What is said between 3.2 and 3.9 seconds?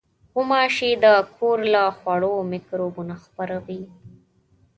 خپروي.